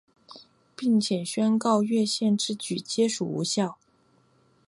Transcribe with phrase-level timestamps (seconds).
[0.75, 3.77] 并且宣告越线之举皆属无效。